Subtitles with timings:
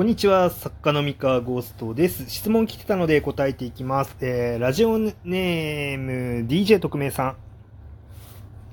[0.00, 2.24] こんにちは、作家の三河ゴーストです。
[2.30, 4.16] 質問来てたので答えていきます。
[4.22, 7.36] えー、ラジオネーム DJ 特命さん。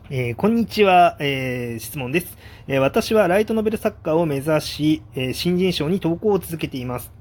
[0.10, 2.38] えー、こんにちは、えー、質問です、
[2.70, 7.12] え、私はライトノベル作家を目指し、え新人賞に投稿を続けています。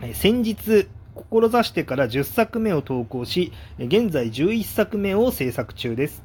[0.00, 0.86] え先日、
[1.16, 6.22] 志してから10作目を投稿し、現在11作目を制作中です。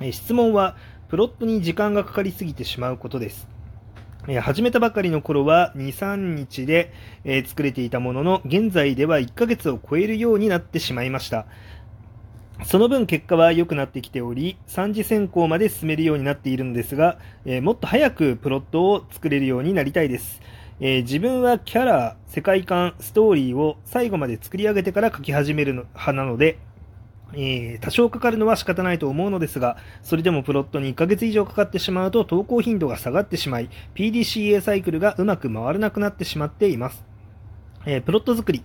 [0.00, 0.76] え質問は、
[1.08, 3.53] プロットに時間がかかりすぎてしまうことです。
[4.26, 6.92] え始めたばかりの頃は2、3日で、
[7.24, 11.46] え作れていたものの、現在では1ヶ月を超えるようになってしまいました。
[12.64, 20.40] その分結果は良くなってきており、3次選考まで進めるようになっているのですが、えもっと早くプロットを作れるようになりたいです。
[20.80, 26.58] えー、自分はキャラ、世界観、ストーリーを最後まで作り上げてから書き始める派なので、
[27.36, 37.04] えー、多少かかるのは仕方ないと思うのですが、それでもプロットに1ヶ月以上かかってしまうと投稿頻度が下がってしまい、PDCA サイクルがうまく回らなくなってしまっています。
[37.86, 38.62] えー、プロット作り。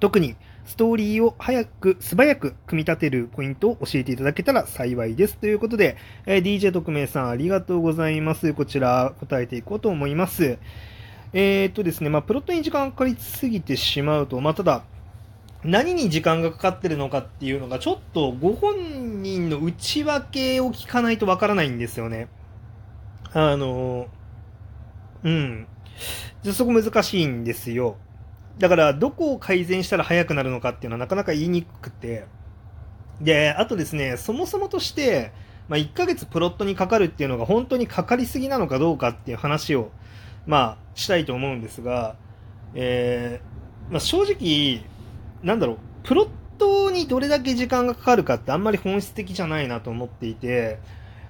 [0.00, 5.38] 特にストーリーを早く、素早く組み立てるポイントを教えていただけたら幸いです。
[5.38, 8.52] ということで、えー、DJ 特命さんありがとうございます。
[8.52, 10.58] こちら答えていこうと思います。
[11.32, 14.84] えー、っとですね、まあ、プロットに時間かかりすぎてしまうと、まあ、ただ、
[15.68, 22.28] 何に時間がかかってるのかっていうのが、ちょっとご本人の内訳を聞かないとわからないんですよね。
[23.34, 24.06] あの、
[25.24, 25.66] うん。
[26.52, 27.96] そこ難しいんですよ。
[28.58, 32.24] だから、どこを改善したら速くなるのかっていうのはなかなか言いにくくて。
[33.20, 35.32] で、あとですね、そもそもとして、
[35.68, 39.90] まあ、1ヶ月プロットにかかるっていうのが本当にかかりすぎなのかどうかっていう話を、
[40.46, 42.16] まあ、したいと思うんですが、
[42.72, 44.82] えー、まあ、正直、
[45.42, 50.78] なんだろう、プロットにどれだけ時間がかかるかってあんまり本質的じゃないなと思っていて、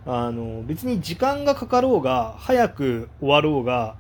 [0.07, 3.97] あの、別に時間がかかろうが、早く終わろうが、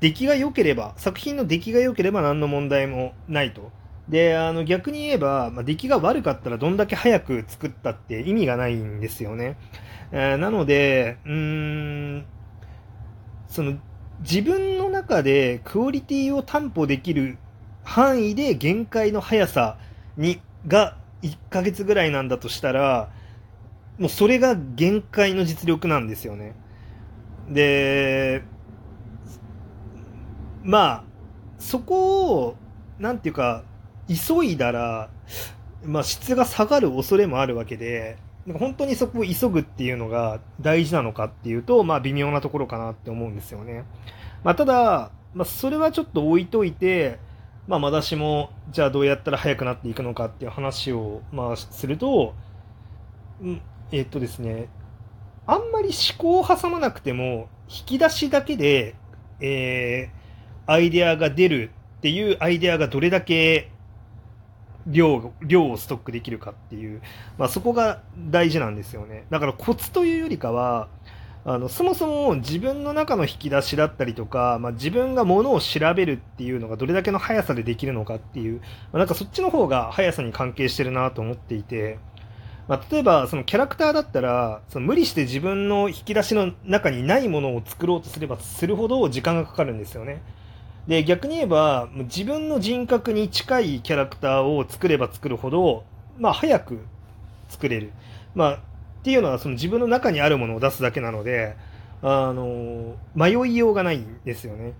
[0.00, 3.70] 出来が良ければ、作品の出来が良ければ何の問題もないと。
[4.08, 9.56] で、あの、逆に言えば、まあ、出来が悪かったらどんだけ早く作ったって意味がないんですよね。
[10.12, 12.26] えー、なので、うーん、
[13.48, 13.78] その、
[14.20, 17.38] 自分の中でクオリティを担保できる
[17.84, 19.76] 範囲で限界の速さ
[20.16, 23.10] にが1ヶ月ぐらいなんだとしたら、
[23.98, 26.54] もうそれが限界の実力なんですよね。
[27.48, 28.42] で、
[30.62, 31.04] まあ、
[31.58, 32.56] そこを、
[32.98, 33.64] なんていうか、
[34.08, 35.10] 急いだら、
[35.84, 38.16] まあ、質が下がる恐れもあるわけで、
[38.58, 43.84] 本当にそこを急ぐっていうのが大事なのかっていうと、まあ、微妙なところかなって思うんですよね。
[44.42, 47.18] まあ、ただ、まあ、それはちょっと置いといて、
[47.66, 52.34] まあ、まだしも、じゃあどうやったら速くなっていくのかっていう話を、まあ、すると、
[53.90, 54.68] えっとですね、
[55.46, 58.94] あんまり思考を挟まなくても、引き出しだけで、
[59.40, 63.70] えー、アイデアが出るっていうアイデアがどれだけ
[64.86, 67.00] 量、量をストックできるかっていう、
[67.38, 69.24] まあ、そこが大事なんですよね。
[69.30, 70.88] だからコツというよりかは、
[71.46, 81.98] あのそもそも自分の中の引き出しだったりとか、まあ、自分がものを調べるっていうのがどれだけの速さでできるのかっていう、まあ、なんかそっちの方が速さに関係してるなと思っていて、
[82.66, 90.22] まあ、例えばそのキャラクターだったらその無理して自分の引き出しの中にないものを作ろうとすればするほど時間がかかるんですよね。
[90.88, 95.84] で逆に言えば自分の人格に近いキャラクターを作れば作るほど、
[96.18, 96.78] まあ、早く
[97.50, 97.92] 作れる。
[98.34, 98.73] まあ
[99.04, 101.56] っていうのはその自分の中にあるものを出すだけなので、
[102.00, 104.72] あの、迷いようがないんですよね。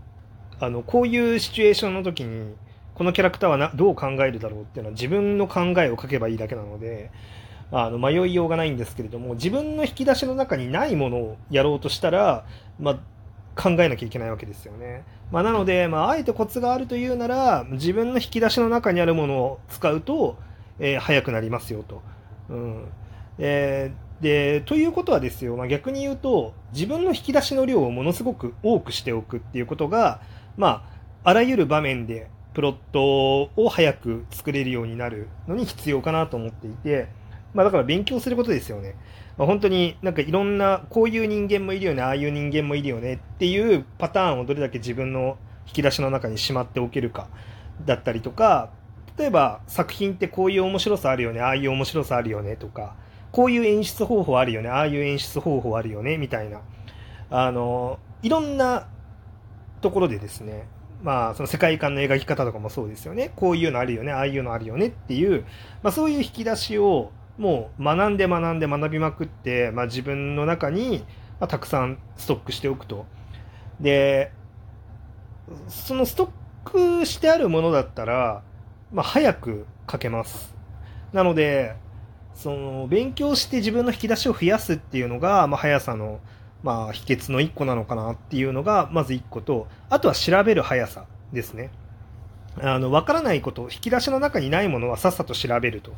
[0.59, 2.55] あの、こういうシチュエーションの時に、
[2.95, 7.11] このキャラクターはなどう考えるだろうっていうのは自分の考えを書けばいいだけなので、
[7.71, 12.47] あの、迷いようがないんですけれども、自分の引き出しの中にないものをやろうとしたら、
[12.81, 15.05] まあ、考えなきゃいけないわけですよね。
[15.33, 20.39] まあ、なので、まあ、あえてコツがあるというなら、自分の引き出しの中にあるものを使うと、
[20.79, 22.01] えー、早くなりますよと。
[22.49, 22.89] うん。
[23.39, 30.23] えーで、ということはですよ、まあ、逆に言うと、自分の引き出しの量をものすごく多くしておくっていうことが、
[30.57, 30.89] ま
[31.23, 37.09] あ、あらゆる場面でプロットを早く作れるようになるのに必要かなと思っていて、
[37.53, 38.95] まあ、だから勉強することですよね。
[39.37, 45.37] まあ、本当になんかいろんな、こういう人間もいるよね、ああいう人間もいるよねっていうパターンをどれだけ自分の
[45.67, 47.29] 引き出しの中にしまっておけるか
[47.85, 48.71] だったりとか、
[49.19, 52.97] 例えば作品ってこういう面白さあるよね、ああいう面白さあるよねとか、
[53.35, 56.61] こういう演出方法あるよね、ああいう演出方法あるよね、みたいな、
[57.31, 58.87] あの、いろんな
[59.81, 60.69] ところでですね、
[61.03, 63.33] まあ、その世界観の描き方とかもそうですよね。
[63.35, 64.87] こういうのあるよね、ああいうのあるよね。
[64.87, 65.45] っていう、
[65.83, 71.05] まあそういう引き出しをもう学んで学んで学びまくって、まあ自分の中に、
[71.41, 73.05] ま、たくさんストックしておくと。
[73.81, 74.31] で、
[75.67, 78.45] そのストックしてあるものだったら、
[78.93, 80.55] まあ、早く書けます。
[81.13, 81.75] なので、
[82.35, 86.21] その、勉強して自分の引き出しを増やすっていうのが、まあ、速さの、
[86.63, 91.71] まあ、秘訣の一個なのかなっていうのが、まず一個と、あとは調べる速さですね。
[92.61, 95.93] あの、わからないこと、引き出しの中にないものはさっさと調べると。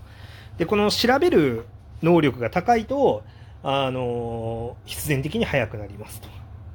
[0.59, 1.67] で、この調べる
[2.03, 3.23] 能力が高いと、
[3.63, 6.29] あの、必然的に速くなりますと。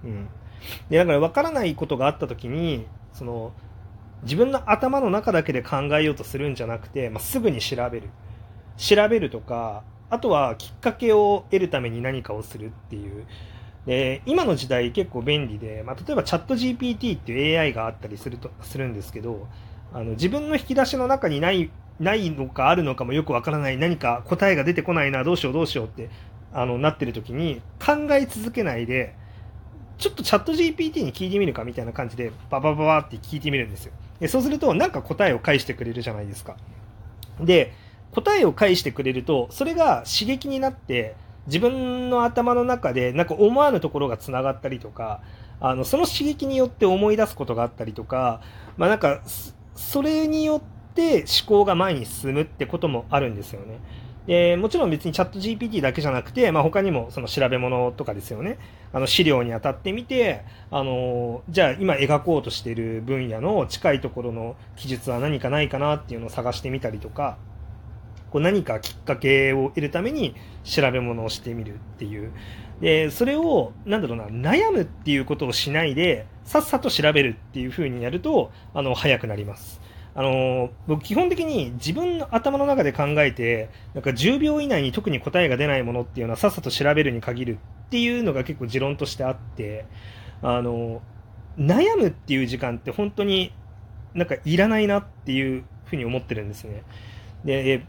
[0.03, 0.27] うん。
[0.89, 3.53] で、だからわからないことがあった時に、その、
[4.23, 8.09] 自分の頭の中だけで考えようとするんじゃなくて、まあ、すぐに調べる。
[8.77, 13.25] 調べるとか、あとはきっかけを得るために何かをするっていう。
[13.85, 19.47] で、今の時代結構便利で、まあ、例えばチャット GPT っていう AI があったりすると、するんですけど、
[19.93, 26.09] あの、自分の引き出しの中にない、ないのかあるのかもよくわからない、何か答えが出てこないな、どうしようどうしようって、
[26.53, 29.15] あの、なってる時に考え続けないで、
[29.97, 33.93] ちょっとチャット GPT に聞いてみるかみたいな感じで、ババババって聞いてみるんですよ。
[34.19, 36.55] でそうすると、なんか答えを返してくれるじゃないですか。
[37.39, 37.73] で、
[38.11, 41.15] 答えを返してくれると、それが刺激になって、
[41.47, 45.21] 自分の頭の中でなんか思わぬところがつながったりとか、
[45.59, 48.41] あの、その刺激によって思い出すことがあったりとか、
[48.77, 49.21] まあなんか、
[49.75, 53.79] それによって思考が前に進むってこともあるんですよね。
[54.27, 58.59] でもちろん別にチャット GPT だけじゃなくて、まあ、他にもその調べ物とかですよね。
[58.93, 67.37] あの資料に当たってみて、あの、じゃあ今描こうとしている分野の近いところの記述は何かないかなっていうのを探してみたりとか、
[68.31, 72.31] こう何かきっかけを得るために調べ物をしてみるっていう。
[72.79, 79.81] で、それを、なんだろうな、悩むっていうことをしないで、さっさと調べるっていう風にやると、あの、早くなります。
[80.13, 89.85] あの僕基本的に自分の頭の中で考えて、なんか10秒以内に特に答えが出ないものっていうのはさっさと調べるに限るっていうのが結構持論としてあって、
[90.41, 91.01] あの
[91.57, 93.53] 悩むっていう時間って本当に
[94.13, 96.83] なんかいらないなっていうふうに思ってるんですね。
[97.45, 97.85] で、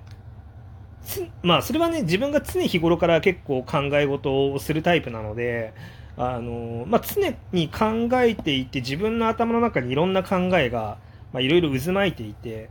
[1.42, 5.72] まあそれはね、自分が常日頃から結構考え事をするタイプなので、
[6.16, 10.98] あのまあ、常に考えていて自分の頭の中にいろんな考えが
[11.32, 12.68] まあ、いろいろ渦巻いていて、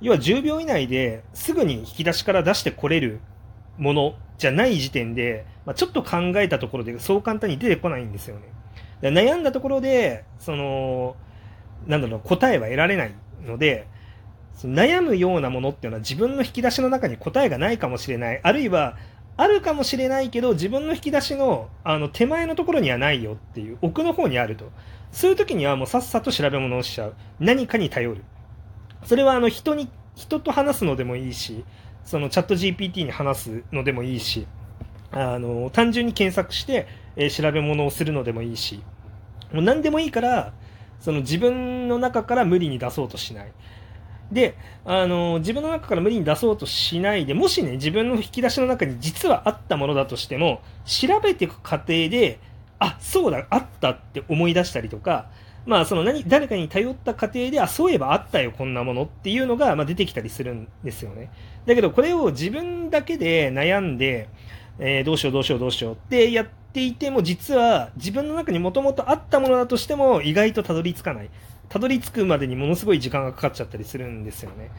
[0.00, 3.20] 要は10秒以内ですぐに引き出しから出してこれる
[3.78, 8.42] ものじゃない時点で、まあ、ちょっと考えたところでそう簡単に出てこないんですよね。
[9.02, 11.16] 悩んだところで、その、
[11.86, 13.12] なんだろう、答えは得られない
[13.44, 13.86] ので、
[14.62, 18.40] 悩むようなものっていうのは自分の引き出しの中に答えがないかもしれない。
[18.42, 18.96] あるいは、
[19.36, 24.70] あるかもしれないけど、自分の引き出しのあの手前のところにはないよっていう、奥の方にあると。
[25.10, 27.14] そういう時にはもうさっさと調べ物をしちゃう。
[27.40, 28.22] 何かに頼る。
[29.04, 31.64] それはあの人に、人と話すのでもいいし、
[32.04, 34.46] そのチャット GPT に話すのでもいいし、
[35.10, 36.86] あの、単純に検索して、
[37.16, 38.82] えー、調べ物をするのでもいいし、
[39.52, 40.52] もう何でもいいから、
[41.00, 43.52] その自分の中から無理に出そうとしない。
[44.32, 52.38] で、あの、自分の中から無理に出そうとしないで、もしね、自分の引き出しの中に実はあったものだとしても、調べていく過程で、
[52.78, 55.28] あ、そうだ、あったって思い出したりとか、
[55.66, 61.30] まあ、その何、誰かに頼った過程で、あ、そういえばあったよ、こんなものっていうのが、まあ、出てきたりするんですよね。
[61.66, 64.28] だけど、これを自分だけで悩んで、
[64.78, 71.30] えー、どうしようどうしようどうしようってやっていても、実は自分の中にもともとあったものだとしても、意外とたどり着かない。
[71.68, 74.70] たどり着くまでにものすごい時間がかかっちゃったりするんですよね。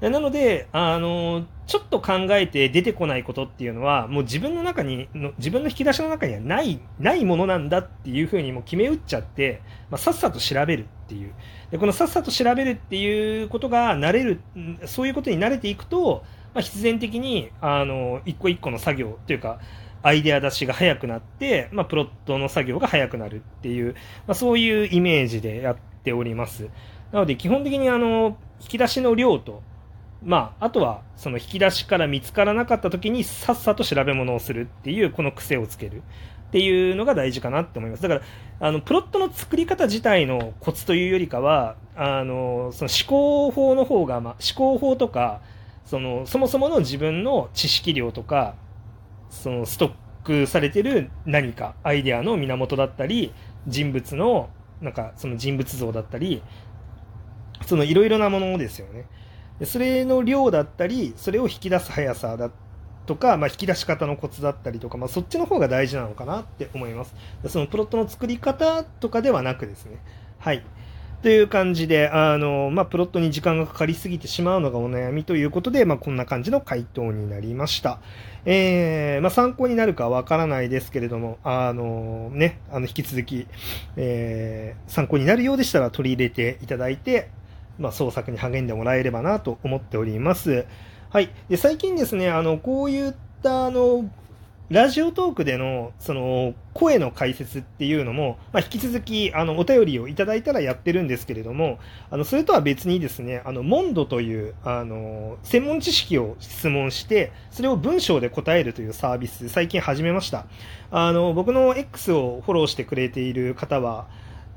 [0.00, 5.08] なので、あの、ちょっと考えて出てこないことっていうのは、もう自分の中に、
[5.38, 11.32] 自分の引き出しの中にはない、ないものなんだっていうふうにも決め打っちゃって、まあ、さっさと調べるっていう。
[11.72, 14.40] で、このさっさと調べるっていうことが慣れる、
[14.86, 19.58] そういうことに慣れていくと、まあ、必然的に、あの、一個一個の作業というか、
[20.02, 23.94] アイデア出しが早くなって、まあ、プロットの作業が早くなるっていう、
[24.28, 25.76] まあ、そういうイメージでやっ
[26.08, 26.68] ております。
[27.12, 29.62] なので、基本的にあの、引き出しの量と、
[30.22, 36.02] まあ、あとは、その引き出しから見つからなかった時にさっさと調べ物をするっていう、この癖をつける
[36.48, 38.02] っていうのが大事かなって思います。
[38.02, 38.20] だから、
[38.60, 45.40] あの、プロットの作り方自体のコツというよりかは、あの、その思考法の方が、ま、思考法とか、
[45.84, 48.54] その、そもそもの自分の知識量とか、
[49.30, 49.92] その、ストッ
[50.24, 53.32] クされてる何か、アイデアの源だったり、
[53.66, 54.48] 人物の、
[54.80, 56.42] なんか、その人物像だったり、
[57.66, 59.06] そのいろいろなものですよね。
[59.64, 62.50] それの量だったり、それを引き出す速さだ
[63.06, 67.14] とか、まあ、引き出し方のコツだったりとか、まあ、そっちの方が大事なのかなって思います。
[67.48, 69.98] そのプロットの作り方とかではなくですね。
[70.38, 70.62] はい。
[71.20, 77.98] という感じで、あの、まあ、プロットに時間がかかりすぎてしまうのがお悩みということで、まあ、こんな感じの回答になりました。
[78.44, 83.48] えー、まあ、参考になるかわからないですけれども、あの、ね、あの、引き続き、
[83.96, 87.30] えー、参考になるようでしたら取り入れていただいて、
[87.80, 90.66] まあ、創作に励んでもらえればなと思っております。
[91.10, 91.30] はい。
[91.48, 94.08] で、最近ですね、あの、こういった、あの、
[94.70, 101.78] ラジオトークでの、その、声の解説っていうのも、まあ、引き続き、あの、お便りをいただいたらやってるんですけれども、
[102.10, 110.44] あの、それとは別にですね、あの、モンドという、あの、専門知識を質問して、それを文章で答えるというサービス、最近始めました。
[110.90, 114.06] あの、僕の X をフォローしてくれている方は、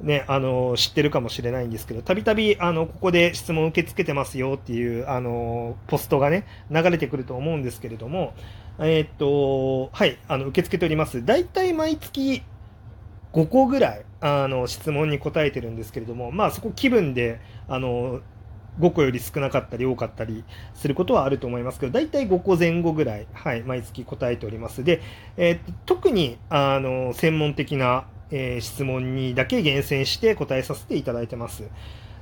[0.02, 8.34] ね、あの、知ってるかもしれないんですけど、たびたび、あの、ここで質問受け付けてますよっていう、あの、ポストがね、流れてくると思うんですけれども、
[8.80, 11.24] えー、っと、はい、あの、受け付けております。
[11.24, 12.42] だいたい毎月
[13.34, 18.22] 5個ぐらい、あの、質問に答えてるんですけれども、まあそこ気分で、あの、
[18.80, 20.44] 5個より少なかったり多かったり
[20.74, 24.84] することはあると思いますけど、だいたい5個前後ぐらい、はい、毎月答えております。
[24.84, 25.02] で、
[25.38, 31.64] えー、特に、あの、専門的な、えー、質問にだけ厳選して答えさせていただいてます。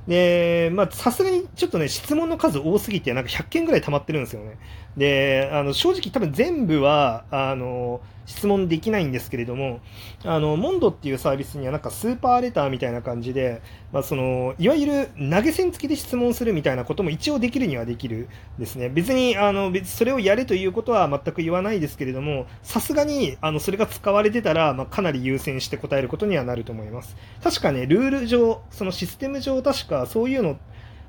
[0.08, 4.58] で、まあ、さすがにちょっとね、質問の数多すぎて、なんか100件ぐらい溜まってるんですよね。
[4.96, 8.00] で、あの、正直多分全部は、あの、
[8.30, 9.80] 質問できないんですけれども、
[10.24, 13.60] あの、モンドっていうサービスにはなんかスーパーレターみたいな感じで、
[13.92, 18.88] まあ、その、いわゆる投げ銭付きで質問するみたいなことも一応できるにはできるですね。
[18.88, 27.16] 別に、あの、別それをやれということは全く言わないですけれども、さすがに、あの、それが使われてたら、まあ、かなり優先して答えることにはなると思います。
[27.42, 30.56] 確かね、ルール上、そのシステム上確かそういうの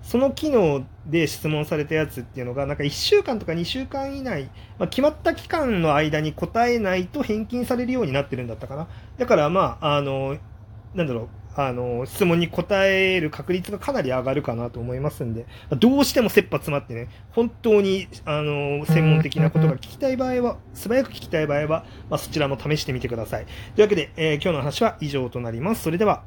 [0.02, 4.46] その機能で質問されたやつっていうのが、なんか1週間とか2週間以内、
[4.80, 8.88] まあ、決まった期間の間に答えないと返金されるようになってるんだったかな。
[9.18, 10.38] だから、まあ、あの、
[10.96, 15.46] なんだろう、あの、質問に答える確率がかなり上がるかなと思いますんで、
[15.80, 23.46] どうしても切羽詰まってね、本当に、あの、専門的なことが聞きたい場合は、素早く聞きたい場合は、まあ、そちらも試してみてください。
[23.76, 25.84] というわけで、えー、今日の話は以上となります。
[25.84, 26.24] それでは。